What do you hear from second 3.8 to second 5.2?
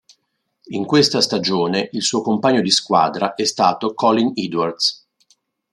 Colin Edwards.